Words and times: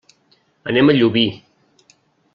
Anem 0.71 0.89
a 0.89 0.95
Llubí. 0.97 1.23